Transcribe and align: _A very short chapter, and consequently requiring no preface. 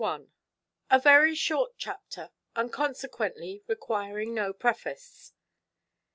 _A 0.89 0.99
very 0.99 1.35
short 1.35 1.73
chapter, 1.77 2.31
and 2.55 2.73
consequently 2.73 3.61
requiring 3.67 4.33
no 4.33 4.51
preface. 4.51 5.33